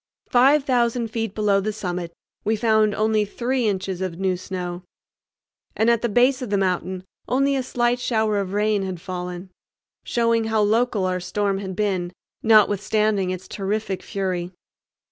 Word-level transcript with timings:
Five 0.31 0.63
thousand 0.63 1.09
feet 1.11 1.35
below 1.35 1.59
the 1.59 1.71
summit 1.71 2.11
we 2.43 2.55
found 2.55 2.95
only 2.95 3.23
three 3.23 3.67
inches 3.67 4.01
of 4.01 4.17
new 4.17 4.35
snow, 4.35 4.81
and 5.77 5.91
at 5.91 6.01
the 6.01 6.09
base 6.09 6.41
of 6.41 6.49
the 6.49 6.57
mountain 6.57 7.03
only 7.27 7.55
a 7.55 7.61
slight 7.61 7.99
shower 7.99 8.39
of 8.39 8.51
rain 8.53 8.81
had 8.81 8.99
fallen, 8.99 9.51
showing 10.03 10.45
how 10.45 10.61
local 10.63 11.05
our 11.05 11.19
storm 11.19 11.59
had 11.59 11.75
been, 11.75 12.11
notwithstanding 12.41 13.29
its 13.29 13.47
terrific 13.47 14.01
fury. 14.01 14.49